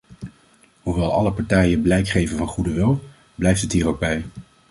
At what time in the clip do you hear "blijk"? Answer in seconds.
1.81-2.07